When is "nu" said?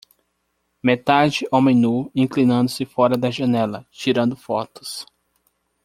1.77-2.11